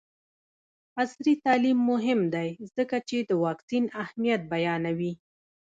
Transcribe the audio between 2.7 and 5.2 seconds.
ځکه چې د واکسین اهمیت بیانوي.